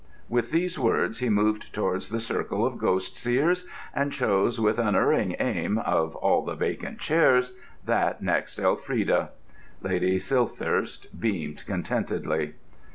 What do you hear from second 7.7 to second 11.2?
that next Elfrida. Lady Silthirsk